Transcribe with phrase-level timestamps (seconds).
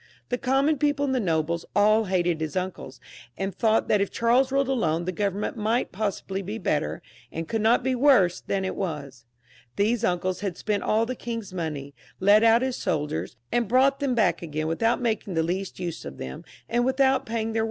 [0.29, 2.05] The common people and the nobles aU.
[2.05, 2.99] hated his uncles,
[3.37, 7.61] and thought that if Charles ruled alone the government might possibly be better, and could
[7.61, 9.25] not be worse than it now was.
[9.75, 14.15] These uncles had spent all the king's money, led out his soldiers, and brought them
[14.15, 17.53] back again without making the least use of them, and without paying their 188 CHARLES
[17.53, 17.59] VI.
[17.59, 17.59] [CH.